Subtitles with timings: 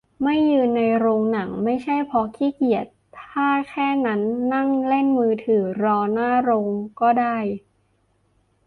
[0.23, 2.85] ไม่ยืนในโรงหนังไม่ใช่เพราะขี้เกียจ
[3.19, 4.21] ถ้าแค่นั้น
[4.53, 6.69] นั่งเล่นมือถือรอหน้าโรง
[7.01, 7.37] ก็ได้